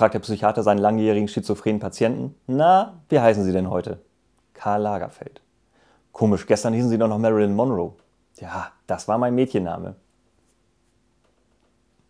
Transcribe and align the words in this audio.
fragt 0.00 0.14
der 0.14 0.20
Psychiater 0.20 0.62
seinen 0.62 0.78
langjährigen 0.78 1.28
schizophrenen 1.28 1.78
Patienten. 1.78 2.34
Na, 2.46 3.02
wie 3.10 3.20
heißen 3.20 3.44
Sie 3.44 3.52
denn 3.52 3.68
heute? 3.68 3.98
Karl 4.54 4.80
Lagerfeld. 4.80 5.42
Komisch, 6.10 6.46
gestern 6.46 6.72
hießen 6.72 6.88
Sie 6.88 6.96
doch 6.96 7.06
noch 7.06 7.18
Marilyn 7.18 7.54
Monroe. 7.54 7.92
Ja, 8.38 8.72
das 8.86 9.08
war 9.08 9.18
mein 9.18 9.34
Mädchenname. 9.34 9.96